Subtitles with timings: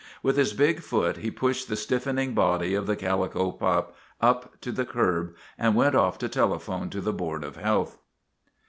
[0.23, 4.71] With his big foot he pushed the stiffening body of the calico pup up to
[4.71, 7.99] the curb, and went off to telephone to the Board of Health.